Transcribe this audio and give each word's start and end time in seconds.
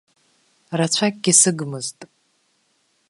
Рацәакгьы 0.77 1.31
сыгмызт. 1.41 1.99